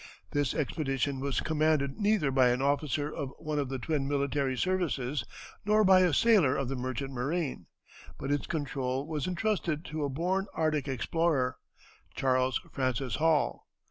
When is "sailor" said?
6.11-6.55